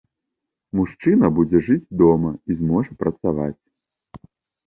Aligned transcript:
Мужчына 0.77 1.29
будзе 1.39 1.59
жыць 1.67 1.91
дома 2.01 2.31
і 2.53 2.57
зможа 2.61 2.91
працаваць. 3.05 3.61